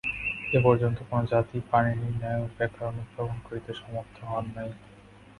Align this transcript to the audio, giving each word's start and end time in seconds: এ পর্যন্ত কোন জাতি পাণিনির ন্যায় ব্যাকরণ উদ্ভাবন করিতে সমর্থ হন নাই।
এ 0.53 0.59
পর্যন্ত 0.63 0.97
কোন 1.09 1.21
জাতি 1.31 1.57
পাণিনির 1.69 2.15
ন্যায় 2.15 2.43
ব্যাকরণ 2.57 2.95
উদ্ভাবন 3.03 3.37
করিতে 3.47 3.71
সমর্থ 3.73 4.15
হন 4.23 4.45
নাই। 4.55 4.69